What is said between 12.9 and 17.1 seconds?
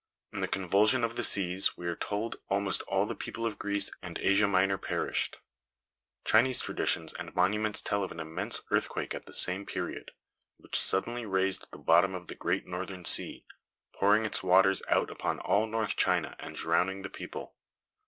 Sea, pouring its waters out upon all North China and drowning the